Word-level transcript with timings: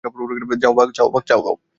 যাও, 0.61 0.73
বাক। 1.45 1.61